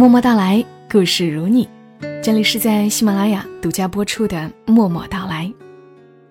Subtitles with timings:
[0.00, 1.68] 默默到来，故事如你。
[2.22, 5.44] 这里是在喜马拉雅独家播出的《默默到来》，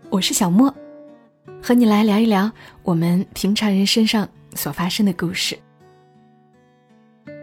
[0.09, 0.73] 我是小莫，
[1.61, 2.51] 和你来聊一聊
[2.81, 5.55] 我们平常人身上所发生的故事。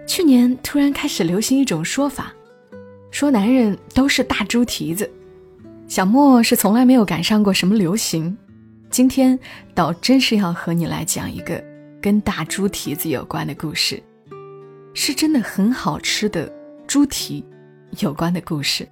[0.05, 2.33] 去年突然开始流行一种说法，
[3.13, 5.09] 说男人都是大猪蹄子。
[5.87, 8.37] 小莫是从来没有赶上过什么流行，
[8.91, 9.39] 今天
[9.77, 11.63] 倒真是要和你来讲一个
[12.03, 14.03] 跟大猪蹄子有关的故事，
[14.99, 16.51] 是真的很好吃的
[16.87, 17.45] 猪蹄
[18.01, 18.89] 有关的故事。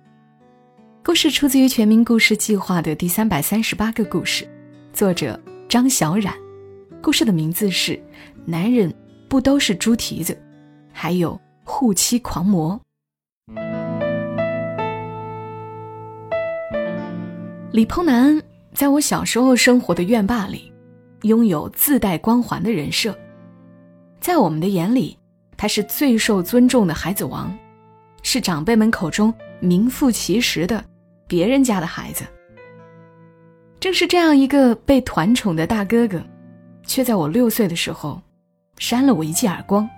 [1.03, 4.47] 故事出自于全民故事计划的第三百三十八个故事，
[4.93, 6.35] 作者张小冉。
[7.03, 7.93] 故事的名字是
[8.45, 8.95] 《男人
[9.31, 10.35] 不都是猪蹄子》，
[10.93, 12.79] 还有护妻狂魔。
[17.73, 18.41] 李鹏南
[18.75, 20.71] 在我小时候生活的院坝里，
[21.23, 23.17] 拥有自带光环的人设，
[24.21, 25.17] 在我们的眼里，
[25.57, 27.57] 他是最受尊重的孩子王，
[28.23, 30.85] 是长辈们口中名副其实的
[31.27, 32.25] 别人家的孩子。
[33.81, 36.23] 正是这样一个被团宠的大哥哥，
[36.87, 38.21] 却在我六岁的时候，
[38.79, 39.89] 扇了我一记耳光。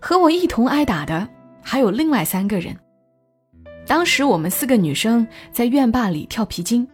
[0.00, 1.26] 和我一同挨打的
[1.62, 2.76] 还有另外三个人。
[3.86, 6.86] 当时我们四个女生在院坝里跳皮筋，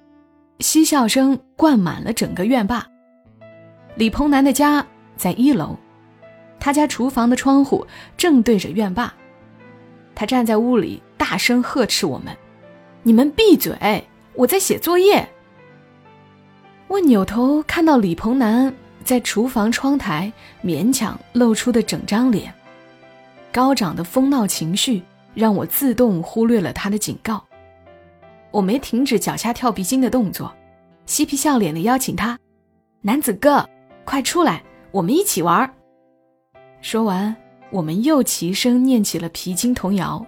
[0.58, 2.86] 嬉笑声灌满了整个院坝。
[3.94, 4.84] 李鹏南的家
[5.16, 5.77] 在一楼，
[6.61, 7.84] 他家厨房的窗户
[8.16, 9.12] 正对着院坝。
[10.14, 12.36] 他站在屋里大声呵斥我们
[13.03, 14.05] ：“你们闭嘴！
[14.34, 15.28] 我在写作业。”
[16.86, 18.72] 我扭头看到李鹏南
[19.03, 22.53] 在厨房窗台勉强露出的整张脸，
[23.50, 25.03] 高涨的疯闹情绪。
[25.33, 27.42] 让我自动忽略了他的警告。
[28.50, 30.53] 我没停止脚下跳皮筋的动作，
[31.06, 32.36] 嬉皮笑脸的邀请他
[33.00, 33.64] ：“男子哥，
[34.05, 35.72] 快出来，我们一起玩儿。”
[36.83, 37.34] 说完，
[37.70, 40.25] 我们又齐声念起了皮筋童谣。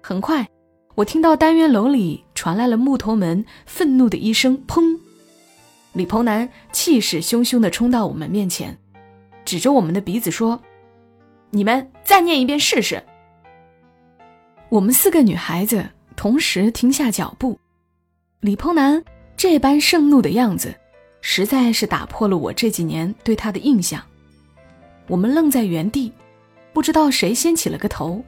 [0.00, 0.48] 很快，
[0.94, 4.96] 我听到单元楼里传来了木头门愤怒的一声“砰”。
[5.92, 8.78] 李鹏南气势汹汹地冲到我们面前，
[9.44, 10.60] 指着我们的鼻子说
[11.50, 13.02] ：“你们再念一遍试试。”
[14.70, 15.84] 我们四个女孩子
[16.16, 17.58] 同时停下脚步，
[18.40, 19.02] 李鹏南
[19.36, 20.74] 这般盛怒的样子，
[21.20, 24.00] 实在是打破了我这几年对他的印象。
[25.06, 26.12] 我们愣在原地，
[26.72, 28.24] 不知道谁先起了个头。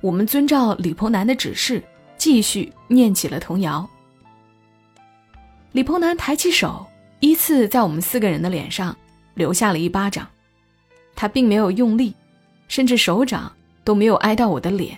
[0.00, 1.82] 我们遵照李鹏南的指示，
[2.16, 3.88] 继续念起了童谣。
[5.72, 6.86] 李鹏南抬起手，
[7.20, 8.96] 依次在我们四个人的脸上
[9.34, 10.26] 留下了一巴掌。
[11.14, 12.14] 他并没有用力，
[12.66, 13.52] 甚至手掌
[13.84, 14.96] 都没有挨到我的脸。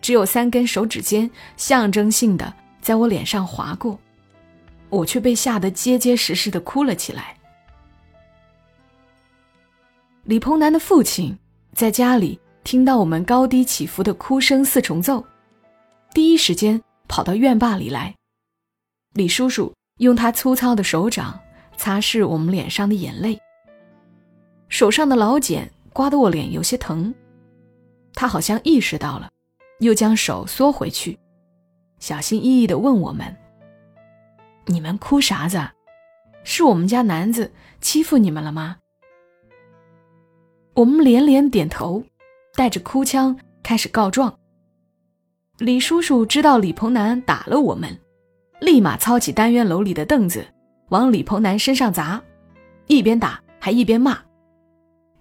[0.00, 3.98] 只有三根手指尖象征性的在我脸上划过，
[4.90, 7.36] 我却被吓得结结实实的哭了起来。
[10.24, 11.38] 李鹏南的父亲
[11.74, 15.22] 在家里听到我们高低起伏的哭声四重奏，
[16.14, 18.14] 第一时间跑到院坝里来。
[19.12, 21.38] 李叔叔用他粗糙的手掌
[21.76, 23.38] 擦拭我们脸上的眼泪，
[24.70, 27.14] 手上的老茧刮得我脸有些疼，
[28.14, 29.28] 他好像意识到了。
[29.80, 31.18] 又将手缩回去，
[31.98, 33.36] 小心翼翼地问我们
[34.66, 35.60] ：“你们哭啥子？
[36.44, 38.76] 是我们家男子欺负你们了吗？”
[40.74, 42.02] 我们连连点头，
[42.56, 44.36] 带着哭腔开始告状。
[45.58, 47.96] 李叔叔知道李鹏南打了我们，
[48.60, 50.44] 立马操起单元楼里的凳子
[50.88, 52.20] 往李鹏南身上砸，
[52.88, 54.18] 一边打还一边骂：“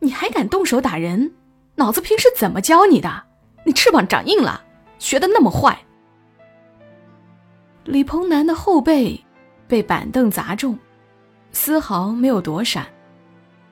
[0.02, 1.31] 你还敢动手打人？
[1.75, 3.24] 脑子平时怎么教你的？”
[3.64, 4.62] 你翅膀长硬了，
[4.97, 5.78] 学的那么坏。
[7.85, 9.24] 李鹏南的后背
[9.68, 10.78] 被板凳砸中，
[11.52, 12.88] 丝毫没有躲闪，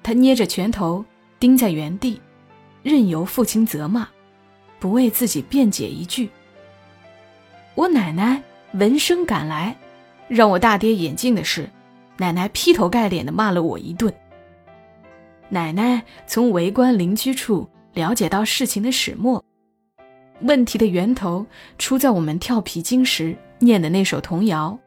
[0.03, 1.03] 他捏着拳头
[1.41, 2.21] 钉在原地，
[2.83, 4.07] 任由父亲责骂，
[4.79, 6.29] 不为自己辩解一句。
[7.73, 8.39] 我奶奶
[8.73, 9.75] 闻声赶来，
[10.27, 11.67] 让我大跌眼镜的是，
[12.17, 14.13] 奶奶劈头盖脸的骂了我一顿。
[15.49, 19.43] 奶奶从围观邻居处了解到事情的始末。
[20.41, 21.43] 问题的源头
[21.79, 24.77] 出在我们跳皮筋时念的那首童谣：“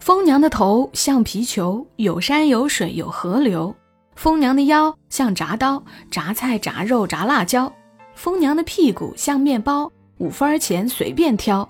[0.00, 3.74] 疯娘的头像皮球，有山有水有河流；
[4.14, 7.72] 疯娘的腰像铡刀，炸菜炸肉炸辣椒；
[8.14, 11.68] 疯娘的屁股像面包，五分钱随便挑。”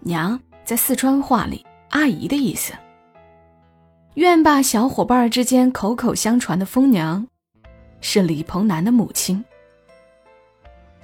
[0.00, 2.72] 娘在四川话里阿姨的意思。
[4.14, 7.26] 愿把小伙伴之间口口相传的疯娘，
[8.00, 9.42] 是李鹏南的母亲。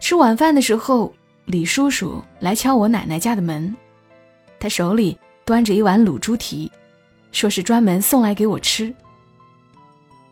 [0.00, 1.14] 吃晚饭的时候，
[1.46, 3.74] 李叔叔来敲我奶奶家的门，
[4.60, 6.70] 他手里端着一碗卤猪蹄，
[7.32, 8.94] 说是专门送来给我吃。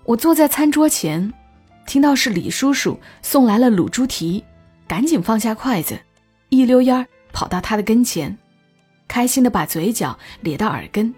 [0.04, 1.32] 我坐在餐桌前，
[1.86, 4.42] 听到是李叔叔送来了卤猪蹄，
[4.88, 5.98] 赶紧放下筷子，
[6.48, 8.36] 一溜烟儿跑到他的跟前，
[9.06, 11.14] 开心的把嘴角咧到耳根。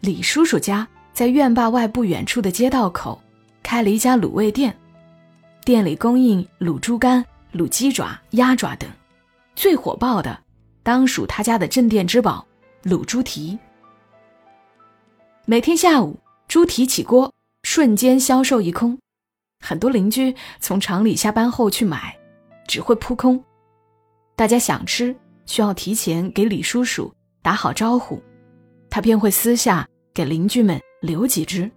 [0.00, 3.20] 李叔叔家在院坝外不远处的街道口
[3.62, 4.76] 开了一家卤味店，
[5.64, 8.88] 店里供应卤猪肝、卤鸡爪、鸭爪等，
[9.54, 10.38] 最火爆的
[10.82, 12.46] 当属他家的镇店之宝
[12.84, 13.58] 卤猪蹄。
[15.46, 17.32] 每天下午，猪蹄起锅，
[17.66, 18.96] 瞬间销售一空。
[19.58, 22.16] 很多邻居从厂里下班后去买，
[22.68, 23.42] 只会扑空。
[24.36, 25.14] 大家想吃，
[25.46, 28.22] 需要提前给李叔叔打好招呼，
[28.88, 31.68] 他便会私下给邻居们留几只。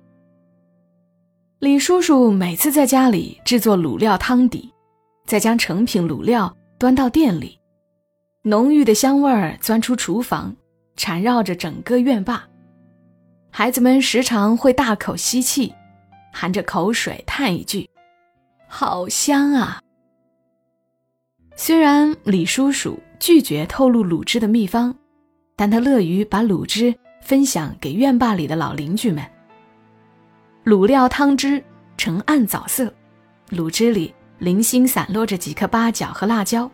[1.58, 4.72] 李叔叔每次在家里制作卤料汤底，
[5.26, 7.60] 再将成品卤料端到店里，
[8.44, 10.56] 浓郁的香味儿钻出厨房，
[10.96, 12.48] 缠绕着整个院坝。
[13.50, 15.74] 孩子们时常会大口吸气。
[16.32, 17.90] 含着口水叹一句
[18.68, 19.82] ：“好香啊！”
[21.56, 24.96] 虽然李叔叔拒绝透露卤汁的秘方，
[25.56, 29.26] 但他乐于把卤汁分享给院坝里的老邻居们。
[30.64, 31.62] 卤料汤汁
[31.98, 32.94] 呈暗枣色，
[33.50, 36.70] 卤汁里零星散落着几颗八角和辣椒，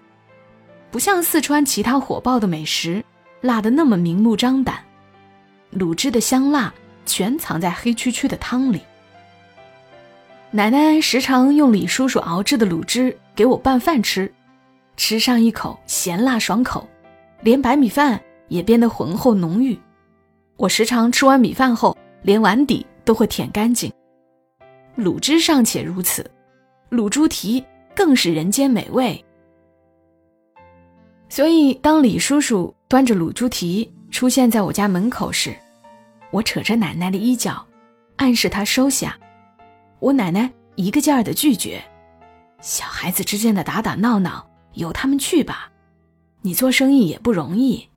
[0.92, 3.04] 不像四川其他火爆的美食，
[3.42, 4.84] 辣得那么明目张胆。
[5.74, 6.72] 卤汁的香辣
[7.06, 8.82] 全藏在黑黢黢的汤里。
[10.56, 14.32] 奶奶时常用李叔叔熬制的卤汁给我拌饭吃，
[14.96, 16.88] 吃上一口咸辣爽口，
[17.42, 18.18] 连白米饭
[18.48, 19.78] 也变得浑厚浓郁。
[20.56, 23.92] 我时常吃完米饭后，连碗底都会舔干净。
[24.98, 26.26] 卤汁尚且如此，
[26.90, 27.62] 卤猪蹄
[27.94, 29.22] 更是人间美味。
[31.28, 35.54] 所以，当李叔叔端着卤猪蹄出现在我家门口时，
[36.32, 37.62] 我扯着奶奶的衣角，
[38.16, 39.18] 暗示她收下。
[40.00, 41.84] 我奶奶一个劲儿的拒绝，
[42.62, 45.72] 小孩子之间的打打闹闹由他们去吧，
[46.42, 47.88] 你做生意也不容易，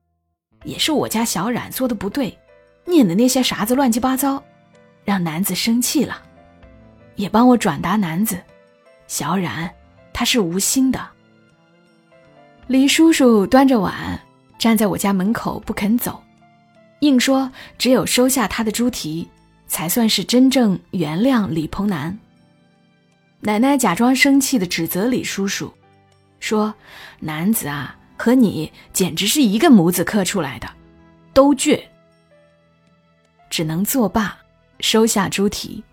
[0.64, 2.38] 也是我家小冉做的不对，
[2.84, 4.42] 念的那些啥子乱七八糟，
[5.04, 6.22] 让男子生气了，
[7.16, 8.38] 也帮我转达男子，
[9.06, 9.68] 小冉
[10.12, 11.08] 他是无心的。
[12.68, 14.20] 李叔叔端着碗
[14.58, 16.22] 站在我家门口不肯走，
[17.00, 19.28] 硬说只有收下他的猪蹄。
[19.68, 22.18] 才算是真正原谅李鹏南。
[23.40, 25.72] 奶奶假装生气的指责李叔叔，
[26.40, 26.74] 说
[27.20, 30.68] ：“男子啊，和你简直是一个模子刻出来的，
[31.32, 31.80] 都倔。”
[33.48, 34.36] 只能作罢，
[34.80, 35.84] 收下猪蹄。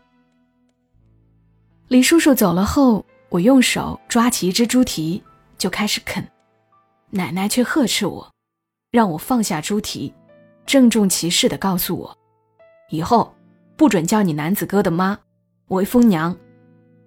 [1.87, 5.21] 李叔叔走了后，我用手抓起一只猪蹄
[5.57, 6.27] 就开始啃，
[7.11, 8.33] 奶奶却呵斥我，
[8.89, 10.11] 让我放下猪蹄，
[10.65, 12.17] 郑重其事的告诉我，
[12.89, 13.31] 以后。
[13.77, 15.17] 不准叫你男子哥的妈，
[15.67, 16.35] 为疯娘。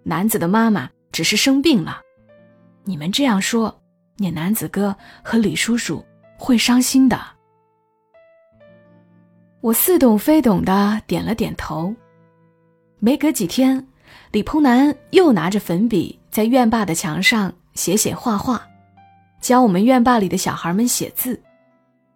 [0.03, 2.01] 男子的妈妈只是生病了，
[2.85, 3.81] 你们这样说，
[4.17, 6.05] 你男子哥和李叔叔
[6.37, 7.21] 会伤心的。
[9.61, 11.95] 我似懂非懂的点了点头。
[13.01, 13.87] 没隔几天，
[14.33, 18.63] 李鹏南又拿着粉笔在院坝的墙上写写画画，
[19.41, 21.41] 教我们院坝里的小孩们写字。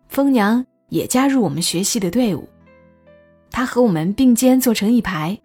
[0.08, 2.48] 疯娘也加入我们学习的队伍。
[3.52, 5.38] 他和我们并肩坐成一排，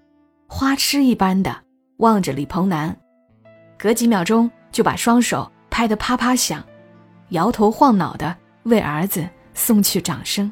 [0.48, 1.56] 花痴一般的
[1.98, 2.96] 望着李鹏南，
[3.78, 6.64] 隔几秒钟就把双手拍得啪啪响，
[7.30, 8.34] 摇头晃脑的
[8.64, 10.50] 为儿子送去掌声。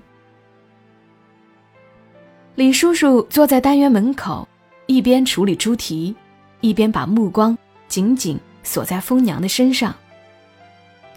[2.55, 4.47] 李叔叔坐在单元门口，
[4.85, 6.13] 一边处理猪蹄，
[6.59, 7.57] 一边把目光
[7.87, 9.95] 紧紧锁在疯娘的身上。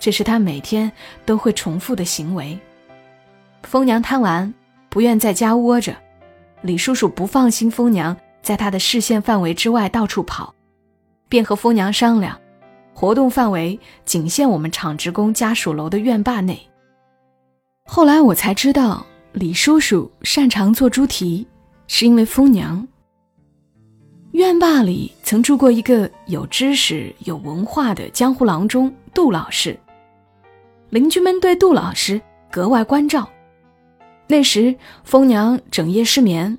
[0.00, 0.90] 这是他每天
[1.26, 2.56] 都会重复的行为。
[3.64, 4.52] 疯娘贪玩，
[4.88, 5.96] 不愿在家窝着。
[6.62, 10.54] 李叔叔不放心疯娘在他的视线范围之外到处跑，
[11.28, 12.38] 便和疯娘商量，
[12.92, 16.60] 活动范围仅限我们厂职工家属楼的院坝内。
[17.84, 21.46] 后来我才知道，李叔叔擅长做猪蹄，
[21.86, 22.86] 是因为疯娘。
[24.32, 29.78] 院坝里曾住过一个有知识、有文化的江湖郎中杜老师，
[30.90, 33.28] 邻居们对杜老师格外关照。
[34.30, 36.58] 那时，疯娘整夜失眠，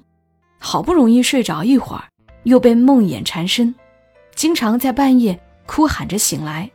[0.57, 2.03] 好不容易睡着一会儿，
[2.43, 3.73] 又被梦魇缠身，
[4.33, 6.69] 经常在半夜哭喊着醒来。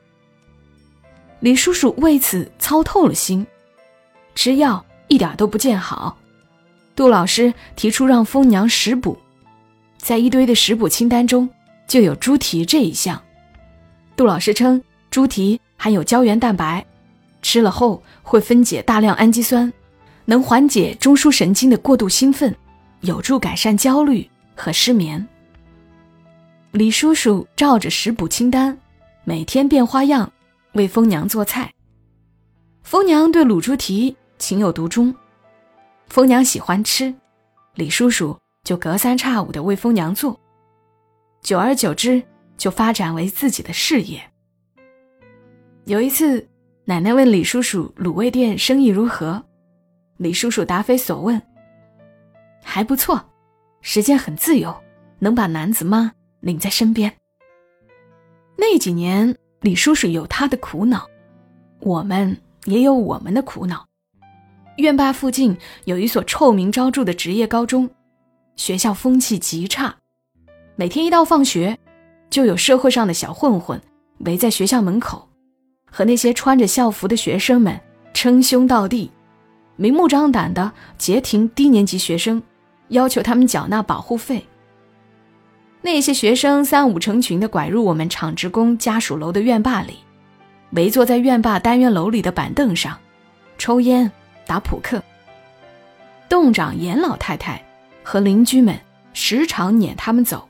[1.40, 3.44] 李叔叔为此操透了心，
[4.36, 6.16] 吃药一点都不见好。
[6.94, 9.18] 杜老师提出让疯娘食补，
[9.98, 11.50] 在一堆的食补清单中
[11.88, 13.20] 就有猪蹄这一项。
[14.14, 16.86] 杜老师称，猪蹄含有胶原蛋白，
[17.42, 19.72] 吃了后会分解大量氨基酸。
[20.24, 22.54] 能缓解中枢神经的过度兴奋，
[23.00, 25.26] 有助改善焦虑和失眠。
[26.72, 28.76] 李叔叔照着食补清单，
[29.24, 30.30] 每天变花样
[30.72, 31.70] 为疯娘做菜。
[32.82, 35.14] 疯娘对卤猪蹄情有独钟，
[36.08, 37.14] 疯娘喜欢吃，
[37.74, 40.38] 李叔叔就隔三差五的为疯娘做。
[41.42, 42.22] 久而久之，
[42.56, 44.20] 就发展为自己的事业。
[45.84, 46.46] 有一次，
[46.86, 49.42] 奶奶问李叔叔卤味店生意如何，
[50.16, 51.40] 李叔叔答非所问。
[52.62, 53.22] 还不错，
[53.80, 54.74] 时间很自由，
[55.18, 57.12] 能把男子妈领在身边。
[58.56, 61.06] 那几年，李叔叔有他的苦恼，
[61.80, 63.86] 我们也有我们的苦恼。
[64.78, 67.88] 院坝附近有一所臭名昭著的职业高中，
[68.56, 69.94] 学校风气极差。
[70.76, 71.78] 每天一到放学，
[72.30, 73.80] 就有社会上的小混混
[74.20, 75.28] 围在学校门口，
[75.90, 77.80] 和那些穿着校服的学生们
[78.12, 79.10] 称兄道弟，
[79.76, 82.42] 明目张胆的截停低年级学生，
[82.88, 84.44] 要求他们缴纳保护费。
[85.82, 89.98] 那些学生三五成群的拐入我们厂职工家属楼的院坝里，
[90.70, 92.98] 围坐在院坝单元楼里的板凳上，
[93.58, 94.10] 抽烟
[94.46, 95.02] 打扑克。
[96.28, 97.62] 洞长严老太太
[98.02, 98.78] 和邻居们
[99.12, 100.48] 时常撵他们走。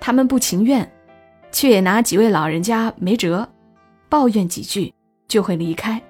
[0.00, 0.90] 他们不情愿，
[1.52, 3.48] 却也拿几位老人家没辙，
[4.08, 4.92] 抱怨几句
[5.28, 6.00] 就会离开。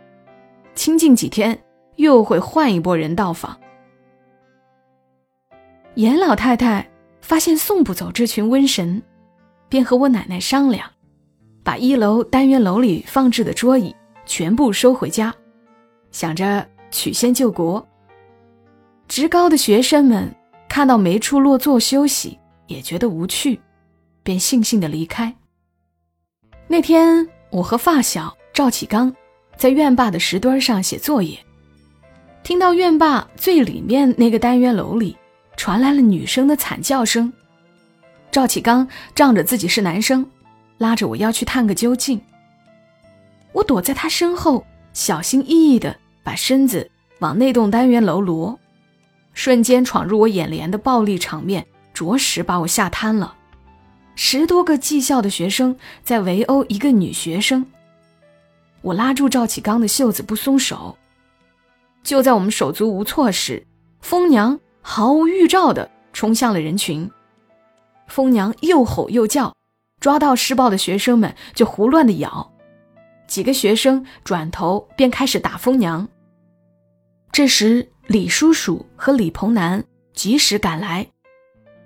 [0.74, 1.58] 清静几天，
[1.98, 3.56] 又会换一拨人到访。
[5.94, 6.90] 严老太太
[7.20, 9.00] 发现送不走这群瘟神，
[9.68, 10.90] 便和我奶奶商量，
[11.62, 15.34] 把一楼单元楼里放置的桌椅全部收回家，
[16.10, 17.86] 想着曲线救国。
[19.06, 20.34] 职高的学生们
[20.68, 23.60] 看到没处落座休息，也觉得无趣。
[24.22, 25.34] 便悻悻的离开。
[26.66, 29.10] 那天，我和发小赵启刚
[29.56, 31.38] 在院坝的石墩上写作业，
[32.48, 35.14] 听到院坝最里面那个单元楼里
[35.54, 37.30] 传来了女生的惨叫声。
[38.30, 40.26] 赵启刚仗着自己是男生，
[40.78, 42.18] 拉着我要去探个究竟。
[43.52, 44.64] 我躲在他身后，
[44.94, 48.58] 小心翼翼的把身子往那栋单元楼挪，
[49.34, 53.34] 瞬间闯入我眼帘的暴力场面，着实把我吓瘫了。
[54.14, 57.66] 十多个技校的学生在围殴一个女学生，
[58.80, 60.96] 我拉住赵启刚的袖子不松手。
[62.02, 63.66] 就在我们手足无措时，
[64.00, 67.10] 疯娘毫无预兆地冲向了人群。
[68.06, 69.54] 疯娘又吼又叫，
[70.00, 72.52] 抓到施暴的学生们就胡乱地咬。
[73.26, 76.08] 几个学生转头便开始打疯娘。
[77.30, 81.06] 这时，李叔叔和李鹏南及时赶来。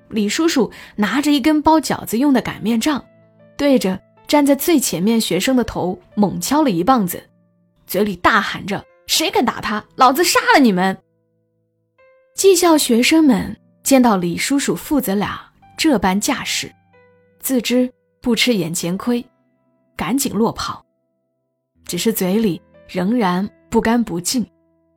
[0.09, 3.05] 李叔叔拿着一根包饺子用的擀面杖，
[3.57, 7.29] 对着站在最前面学生的头猛敲了一棒子，
[7.87, 10.97] 嘴里大喊着：“谁敢打他，老子杀了你们！”
[12.35, 15.39] 技校学生们见到李叔叔父子俩
[15.77, 16.75] 这般架势，
[17.39, 17.93] 自知
[18.23, 19.23] 不吃眼前亏，
[19.95, 20.83] 赶紧落跑，
[21.85, 24.47] 只是嘴里仍然不干不净，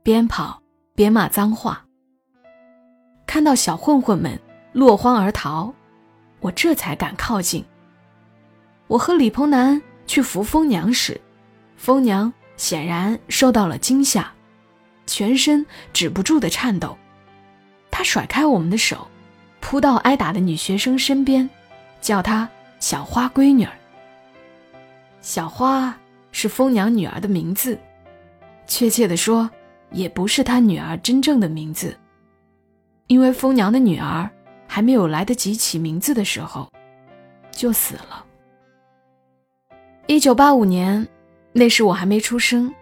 [0.02, 0.64] 边跑
[0.96, 1.86] 边骂脏话。
[3.28, 4.40] 看到小混混们。
[4.72, 5.74] 落荒而逃，
[6.42, 7.64] 我这才敢靠近。
[8.88, 11.22] 我和李鹏南去扶疯娘时，
[11.78, 14.32] 疯娘显然受到了惊吓，
[15.06, 16.98] 全身止不住的颤抖。
[17.92, 19.08] 他甩开我们的手，
[19.60, 21.50] 扑到挨打的女学生身边，
[22.02, 23.72] 叫她小花闺女儿。
[25.22, 25.98] 小花
[26.32, 27.80] 是疯娘女儿的名字，
[28.68, 29.50] 确切的说，
[29.92, 31.98] 也不是她女儿真正的名字，
[33.08, 34.30] 因为疯娘的女儿。
[34.68, 36.70] 还没有来得及起名字的时候，
[37.52, 38.26] 就死了。
[40.08, 41.08] 一九八五年，
[41.58, 42.76] 那时我还没出生。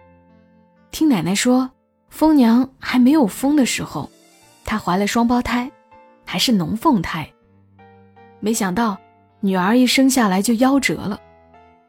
[0.90, 1.70] 听奶奶说，
[2.10, 4.10] 疯娘还没有疯的时候，
[4.64, 5.70] 她怀了双胞胎，
[6.26, 7.32] 还是龙凤胎。
[8.40, 8.98] 没想到，
[9.38, 11.20] 女儿一生下来就夭折了，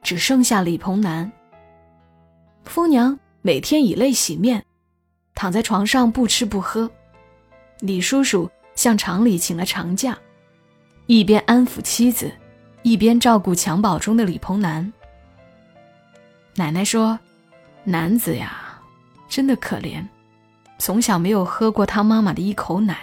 [0.04, 1.32] 只剩下李鹏南。
[2.66, 4.64] 疯娘每天以泪洗面，
[5.34, 6.88] 躺在床上不吃不喝。
[7.80, 8.48] 李叔叔。
[8.76, 10.18] 向厂里请了长假，
[11.06, 12.30] 一边安抚妻子，
[12.84, 14.92] 一边照顾襁褓中的李鹏南。
[16.58, 17.20] 奶奶说
[17.84, 18.80] ：“男子呀，
[19.28, 20.02] 真的可怜，
[20.78, 22.98] 从小没有喝过他妈妈的一口奶，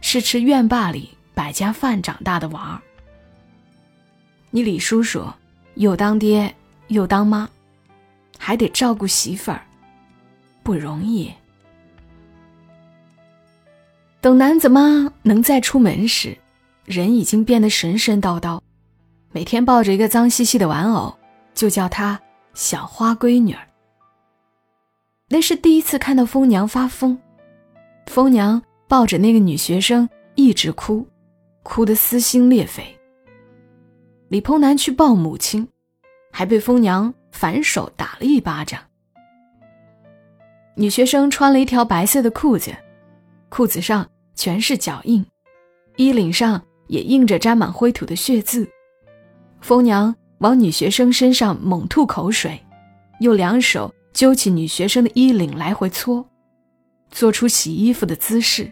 [0.00, 2.82] 是吃院坝里百家饭长大的娃儿。
[4.50, 5.24] 你李叔叔
[5.74, 6.52] 又当爹
[6.88, 7.48] 又当妈，
[8.36, 9.64] 还得照顾媳妇儿，
[10.64, 11.32] 不容易。”
[14.20, 16.36] 等男子妈能再出门时，
[16.84, 18.60] 人已经变得神神叨叨，
[19.30, 21.16] 每天抱着一个脏兮兮的玩偶，
[21.54, 22.20] 就叫他
[22.54, 23.66] 小花闺女儿。
[25.28, 27.16] 那是第一次看到疯娘发疯，
[28.06, 31.06] 疯娘抱着那个女学生一直哭，
[31.62, 32.84] 哭得撕心裂肺，
[34.28, 35.66] 李鹏南去抱母亲，
[36.32, 38.80] 还被疯娘反手打了一巴掌。
[40.74, 42.74] 女学生穿了一条白色的裤子，
[43.48, 45.24] 裤子上全是脚印，
[45.96, 48.68] 衣领上也印着沾满灰土的血渍。
[49.60, 52.58] 疯娘往女学生身上猛吐口水，
[53.20, 56.26] 又两手揪起女学生的衣领来回搓，
[57.10, 58.70] 做出洗衣服的姿势。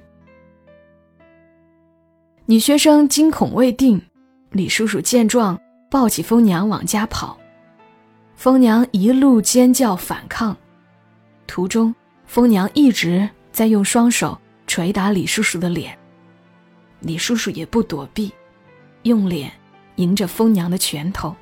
[2.46, 4.00] 女学生惊恐未定，
[4.50, 5.60] 李叔叔见状
[5.90, 7.38] 抱起疯娘往家跑，
[8.34, 10.56] 疯娘一路尖叫反抗。
[11.46, 11.94] 途中，
[12.24, 15.94] 疯娘一直在用双手捶打李叔叔的脸，
[17.00, 18.32] 李叔叔也不躲避，
[19.02, 19.52] 用脸
[19.96, 21.36] 迎着疯娘的拳头。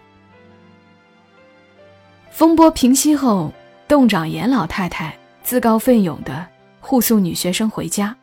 [2.37, 3.50] 风波平息后，
[3.88, 6.47] 洞长严老太太自告奋勇地
[6.81, 8.14] 护送女学生回家。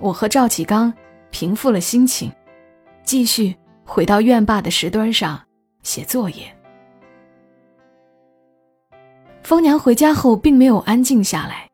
[0.00, 0.92] 我和赵启刚
[1.30, 2.32] 平复了心情，
[3.04, 5.40] 继续回到院坝的石墩上
[5.84, 6.52] 写作业。
[9.44, 11.70] 疯娘回家后并没有安静下来，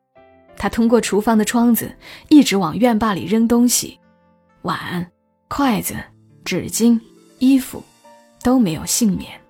[0.55, 1.91] 她通过厨房的窗子
[2.29, 3.99] 一直往院坝里扔东西，
[4.61, 5.03] 碗、
[5.47, 5.95] 筷子、
[6.45, 6.99] 纸巾、
[7.39, 7.81] 衣服
[8.43, 9.42] 都没有幸免。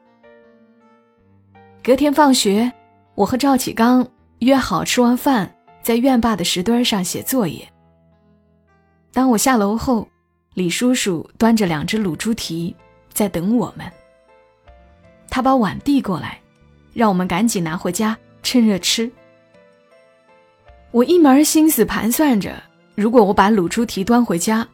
[1.84, 2.72] 隔天放学，
[3.14, 4.08] 我和赵启刚
[4.40, 7.68] 约好吃完饭在院坝的石墩上写作业。
[9.12, 10.08] 当我下楼后，
[10.54, 12.74] 李叔叔端着两只卤猪蹄
[13.12, 13.86] 在等我们。
[15.30, 16.40] 他把碗递过来。
[16.94, 19.12] 让我们赶紧拿回家，趁热吃。
[20.92, 22.62] 我一门心思盘算着，
[22.94, 24.68] 如果我把卤猪蹄端回家，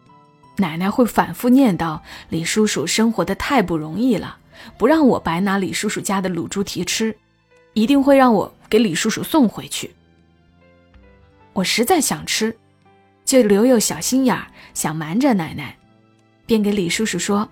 [0.57, 1.97] 奶奶会反复念叨
[2.27, 4.37] 李叔叔生活的太不容易了，
[4.77, 7.15] 不让我白拿李叔叔家的卤猪蹄吃，
[7.73, 9.91] 一定会让我给李叔叔送回去。
[11.53, 12.55] 我实在想吃，
[13.25, 15.77] 就留有小心眼儿，想瞒着奶奶，
[16.45, 17.47] 便给李叔叔说：“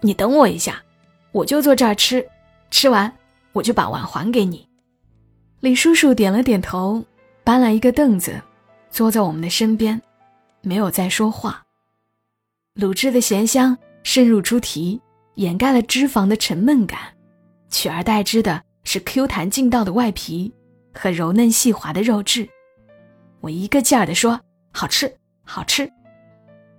[0.00, 0.82] 你等我一下，
[1.32, 2.26] 我就坐这儿吃，
[2.70, 3.12] 吃完。”
[3.54, 4.68] 我就把碗还给你。
[5.60, 7.04] 李叔叔点了点头，
[7.44, 8.42] 搬来一个凳子，
[8.90, 10.02] 坐在我们的身边，
[10.60, 11.62] 没有再说话。
[12.74, 15.00] 卤汁的咸香渗入猪蹄，
[15.34, 16.98] 掩盖了脂肪的沉闷感，
[17.68, 20.52] 取而代之的是 Q 弹劲道的外皮
[20.92, 22.48] 和柔嫩细滑的肉质。
[23.40, 24.40] 我一个劲儿地说
[24.72, 25.12] ：“好吃，
[25.44, 25.90] 好吃。”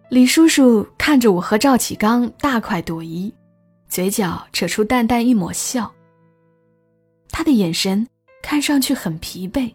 [0.10, 3.34] 李叔叔看着我和赵启刚大快朵颐，
[3.90, 5.92] 嘴角扯出淡淡一抹笑。
[7.30, 8.08] 他的眼神
[8.42, 9.74] 看上去很疲惫。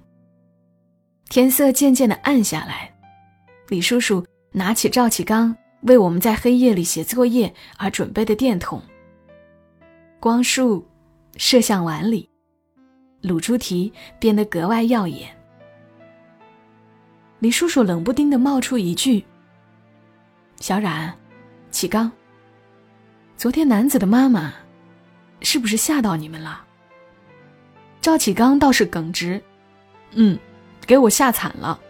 [1.28, 2.92] 天色渐渐的暗下来，
[3.68, 8.82] 李叔叔拿起赵启刚为我们在黑夜里写作业而准备的电筒。
[10.18, 10.86] 光束
[11.36, 12.28] 射向碗里，
[13.22, 15.34] 卤猪蹄变得格外耀眼。
[17.38, 19.24] 李叔叔冷不丁的冒出一句
[20.60, 21.14] ：“小冉，
[21.70, 22.12] 启刚，
[23.36, 24.52] 昨天男子的妈妈，
[25.40, 26.66] 是不是吓到你们了？”
[28.02, 29.42] 赵启刚倒是耿直，
[30.12, 30.38] 嗯，
[30.86, 31.80] 给我吓惨了。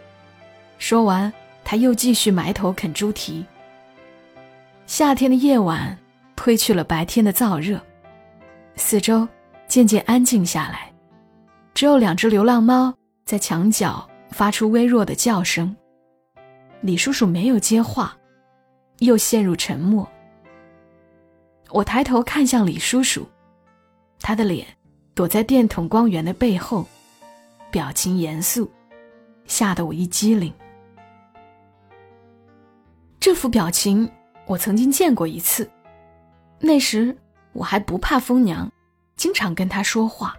[0.77, 1.31] 说完，
[1.65, 3.45] 他又继续埋头啃猪蹄。
[4.91, 5.97] 夏天的夜晚
[6.35, 7.81] 褪去了白天的燥热，
[8.75, 9.25] 四周
[9.65, 10.93] 渐渐安静下来，
[11.73, 15.73] 只有两只流浪猫在墙角发出微弱的叫声。
[16.81, 18.13] 李叔叔没有接话，
[18.99, 20.05] 又陷入沉默。
[21.69, 23.25] 我抬头看向李叔叔，
[24.19, 24.67] 他的脸。
[25.13, 26.85] 躲在电筒光源的背后，
[27.71, 28.69] 表情严肃，
[29.45, 30.53] 吓得我一激灵。
[33.21, 34.09] 这副表情
[34.51, 35.69] 我曾经见过一次，
[36.59, 37.15] 那时
[37.53, 38.69] 我还不怕疯娘，
[39.15, 40.35] 经常跟她说话。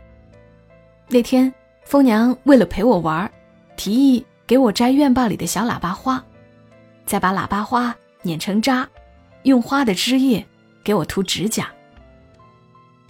[1.08, 1.50] 那天
[1.86, 3.30] 疯娘为了陪我玩，
[3.74, 6.22] 提议给我摘院坝里的小喇叭花，
[7.06, 8.86] 再把喇叭花碾成渣，
[9.44, 10.46] 用花的汁液
[10.84, 11.72] 给我涂指甲。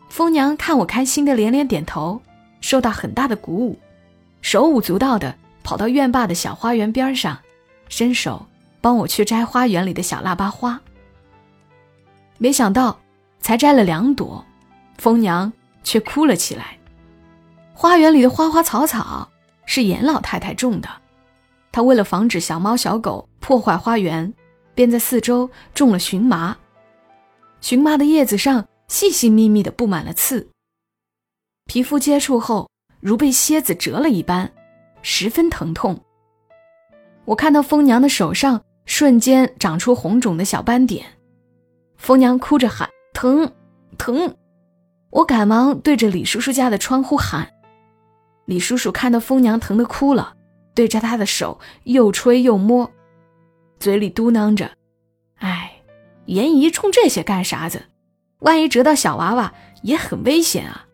[0.09, 2.23] 疯娘看我开心的连连点头，
[2.61, 3.77] 受到很大的鼓舞，
[4.41, 5.35] 手舞足蹈的
[5.65, 7.37] 跑到院坝的小花园边上，
[7.89, 8.47] 伸手
[8.81, 10.81] 帮我去摘花园里的小喇叭花。
[12.43, 12.99] 没想到
[13.39, 14.45] 才摘了两朵，
[14.99, 15.53] 疯娘
[15.85, 16.77] 却哭了起来。
[17.73, 19.31] 花园里的花花草草
[19.65, 20.89] 是严老太太种的，
[21.71, 24.35] 她为了防止小猫小狗破坏花园，
[24.75, 26.57] 便在四周种了荨麻。
[27.61, 28.67] 荨麻的叶子上。
[28.89, 30.47] 细细密密的布满了刺，
[31.65, 32.69] 皮肤接触后
[33.01, 34.53] 如被蝎子蛰了一般，
[35.01, 35.99] 十分疼痛。
[37.25, 41.07] 我看到疯娘的手上瞬间长出红肿的小斑点，
[42.03, 43.53] 疯娘哭着喊：“疼，
[43.97, 44.35] 疼！”
[45.11, 47.49] 我赶忙对着李叔叔家的窗户喊。
[48.45, 50.35] 李叔叔看到疯娘疼得哭了，
[50.75, 52.91] 对着她的手又吹又摸，
[53.79, 54.73] 嘴里嘟囔着
[55.39, 55.81] ：“哎，
[56.27, 57.81] 严姨冲这些干啥子？”
[58.43, 60.85] 万一折到小娃娃也很危险啊。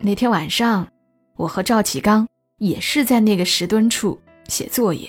[0.00, 0.86] 那天晚上，
[1.36, 5.08] 我和赵启刚也是在那个石墩处写作业。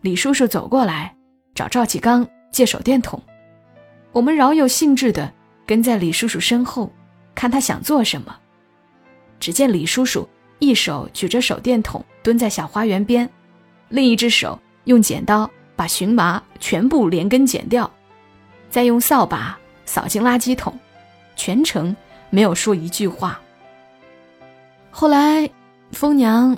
[0.00, 1.16] 李叔叔走过来
[1.56, 2.24] 找赵启刚
[2.56, 3.22] 借手电筒，
[4.12, 5.30] 我们饶有兴致的
[5.66, 6.90] 跟在李叔叔身后，
[7.34, 8.34] 看他想做什么。
[9.38, 10.26] 只见李叔叔
[10.58, 13.28] 一手举着手电筒蹲在小花园边，
[13.90, 17.90] 另一只手用剪刀把荨麻全部连根剪掉，
[18.70, 20.72] 再用扫把扫进垃圾桶，
[21.36, 21.94] 全程
[22.30, 23.38] 没有说一句话。
[24.90, 25.46] 后来，
[25.92, 26.56] 疯娘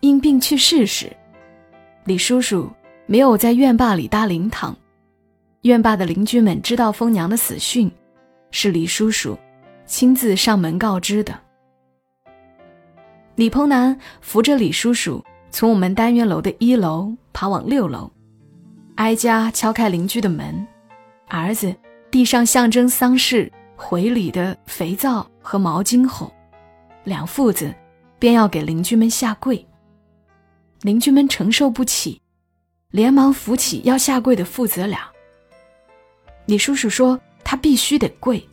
[0.00, 1.14] 因病去世时，
[2.06, 2.72] 李叔叔
[3.04, 4.74] 没有在院坝里搭灵堂。
[5.64, 7.90] 院坝的邻居们知道疯娘的死讯，
[8.50, 9.36] 是李叔叔
[9.86, 11.34] 亲自上门告知的。
[13.34, 18.12] 李鹏南扶着李叔叔从我们单元楼的一楼爬往六楼，
[18.96, 20.66] 挨家敲开邻居的门，
[21.28, 21.74] 儿子
[22.10, 26.30] 递上象征丧事回礼的肥皂和毛巾后。
[27.04, 27.74] 两父子
[28.18, 29.66] 便要给邻居们下跪，
[30.82, 32.20] 邻居们承受不起，
[32.90, 35.10] 连忙扶起要下跪的父子俩。
[36.46, 38.46] 李叔叔说他必须得跪，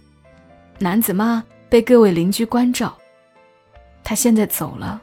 [0.79, 2.97] 男子妈被各位邻居关照，
[4.03, 5.01] 他现在走了，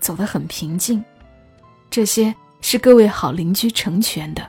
[0.00, 1.02] 走得很平静，
[1.90, 4.46] 这些是各位好邻居成全的。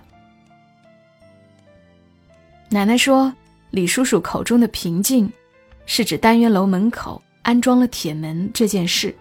[2.70, 3.34] 奶奶说，
[3.70, 5.32] 李叔叔口中的平静，
[5.86, 7.22] 是指单元楼门口。
[7.44, 9.16] 安装了铁门这件事。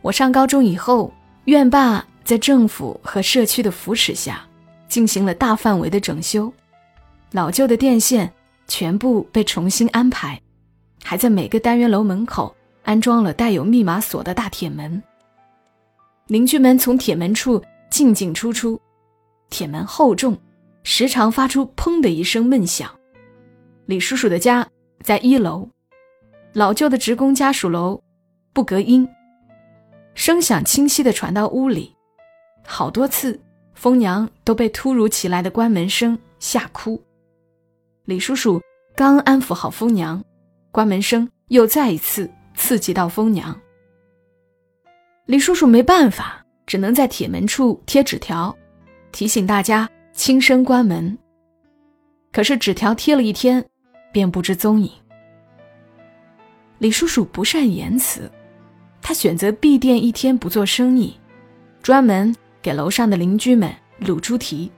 [0.00, 1.12] 我上高中以后，
[1.44, 4.40] 院坝在政府和社区的扶持下，
[4.88, 6.50] 进行了大范围的整修，
[7.32, 8.30] 老旧的电线
[8.68, 10.38] 全部被重新安排，
[11.02, 15.02] 还在每个单元楼门口安装了带有密码锁的大铁门。
[16.26, 18.78] 邻居们从铁门处进进出出，
[19.48, 20.38] 铁门厚重，
[20.82, 22.90] 时常发出“砰”的一声闷响。
[23.86, 24.66] 李叔叔的家
[25.02, 25.66] 在一楼。
[26.52, 27.98] 老旧的职工家属楼，
[28.52, 29.08] 不隔音，
[30.14, 31.94] 声响清晰地传到屋里。
[32.66, 33.40] 好多次，
[33.72, 37.02] 疯娘都被突如其来的关门声吓哭。
[38.04, 38.60] 李叔叔
[38.96, 40.20] 刚安抚好疯娘，
[40.72, 43.56] 关门声又再一次刺激到疯娘。
[45.26, 48.54] 李叔叔没办法，只能在铁门处贴纸条，
[49.12, 51.16] 提醒大家轻声关门。
[52.32, 53.64] 可是纸条贴了一天，
[54.12, 54.90] 便不知踪影。
[56.78, 58.28] 李叔叔不善言辞，
[59.00, 61.16] 他选择闭店一天不做生意，
[61.80, 64.68] 专门给楼上的邻居们卤猪蹄。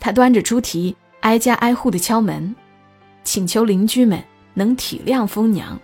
[0.00, 0.94] 他端着猪蹄
[1.26, 2.54] 挨家挨户的敲门，
[3.24, 4.22] 请求邻居们
[4.54, 5.76] 能体谅疯娘，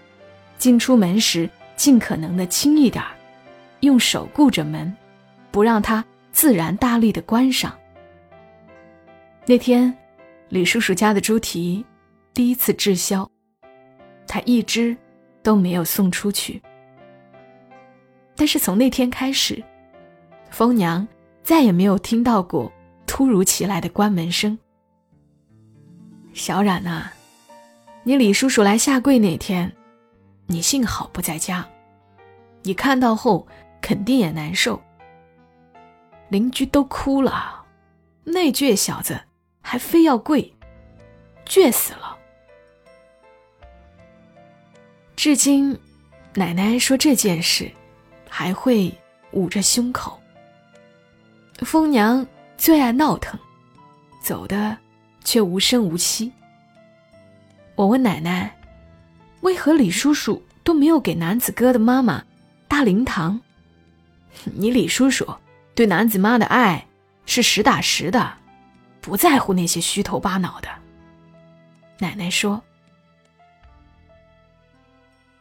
[0.57, 3.03] 进出门时尽可能的轻一点
[3.81, 4.95] 用手固着门，
[5.51, 7.77] 不让她自然大力的关上。
[9.45, 9.93] 那天，
[10.49, 11.85] 李叔叔家的猪蹄
[12.33, 13.29] 第一次滞销，
[14.27, 14.97] 他一只。
[15.45, 16.63] 都没有送出去。
[18.37, 19.61] 但是从那天开始，
[20.51, 21.05] 疯娘
[21.43, 22.73] 再也没有听到过
[23.09, 24.57] 突如其来的关门声。
[26.35, 27.11] 小冉呐，
[28.05, 29.71] 你李叔叔来下跪那天，
[30.47, 31.67] 你幸好不在家，
[32.63, 33.47] 你看到后
[33.81, 34.81] 肯定也难受。
[36.29, 37.65] 邻居都哭了，
[38.25, 39.21] 那倔小子
[39.61, 40.53] 还非要跪，
[41.47, 42.17] 倔死了。
[45.15, 45.79] 至今，
[46.35, 47.71] 奶奶说这件事，
[48.29, 48.93] 还会
[49.33, 50.19] 捂着胸口。
[51.59, 53.39] 疯娘最爱闹腾，
[54.21, 54.77] 走的
[55.25, 56.33] 却无声无息。
[57.75, 58.55] 我问奶奶，
[59.41, 62.25] 为何李叔叔都没有给男子哥的妈妈
[62.69, 63.41] 搭灵堂？
[64.45, 65.27] 你李叔叔
[65.75, 66.87] 对男子妈的爱
[67.27, 68.35] 是实打实的，
[69.01, 70.69] 不在乎那些虚头巴脑的。
[71.99, 72.63] 奶奶说。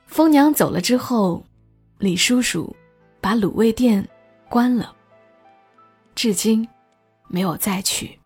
[0.08, 1.46] 疯娘走了之后，
[1.98, 2.76] 李叔叔
[3.22, 4.06] 把卤味店
[4.50, 4.94] 关了，
[6.15, 6.67] 至今
[7.28, 8.20] 没有再去。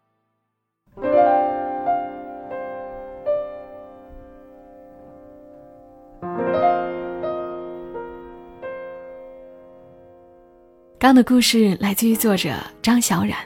[11.06, 13.38] 这样的故事来自于作者张小冉，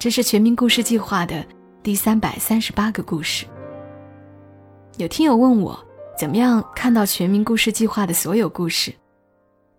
[0.00, 1.46] 这是全民故事计划的
[1.80, 3.46] 第三百三十八个故事。
[4.96, 5.78] 有听友问我。
[6.18, 8.92] 怎么样看到全民故事计划的所有故事？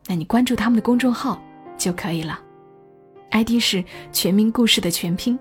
[0.08, 1.44] 那你关注他们的公众号
[1.78, 2.39] 就可以了
[3.32, 5.38] ，ID 是全民故事的全拼。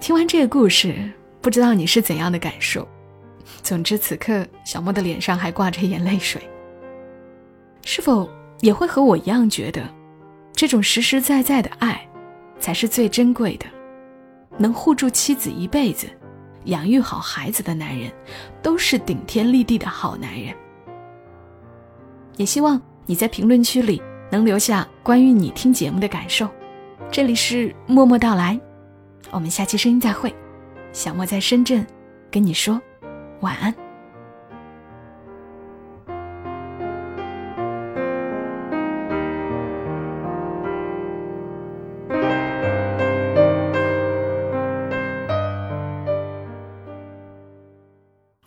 [0.00, 1.08] 听完这个故事，
[1.40, 2.84] 不知道你是怎样的感受？
[3.62, 6.42] 总之，此刻小莫的脸上还挂着眼泪水。
[7.84, 8.28] 是否
[8.60, 9.82] 也会和我一样觉得，
[10.52, 12.08] 这种实实在在的爱，
[12.58, 13.66] 才是最珍贵的，
[14.58, 16.06] 能护住妻子一辈子，
[16.64, 18.10] 养育好孩子的男人，
[18.62, 20.54] 都是顶天立地的好男人。
[22.36, 26.48] 也希望你在评论区里能留下关于你听节目的感受。
[27.10, 28.58] 这里是默默到来，
[29.30, 30.34] 我们下期声音再会。
[30.92, 31.86] 小莫在深圳，
[32.30, 32.80] 跟你说
[33.40, 33.85] 晚安。